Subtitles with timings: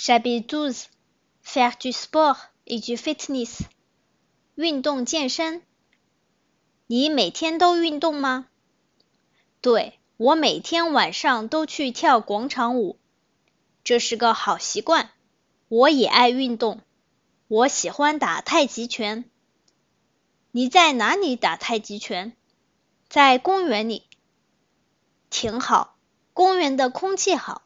[0.00, 0.84] Chabitudes,
[1.42, 2.36] faire du sport,
[2.68, 3.62] et du fitness,
[4.54, 5.62] 运动健身。
[6.86, 8.46] 你每天都运动吗？
[9.60, 12.96] 对，我每天晚上都去跳广场舞，
[13.82, 15.10] 这是个好习惯。
[15.66, 16.80] 我也爱运动，
[17.48, 19.24] 我喜欢打太极拳。
[20.52, 22.36] 你在哪里打太极拳？
[23.08, 24.04] 在公园里。
[25.28, 25.96] 挺好，
[26.32, 27.62] 公园的空气好。